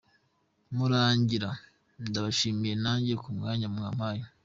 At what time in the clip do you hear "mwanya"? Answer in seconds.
3.37-3.67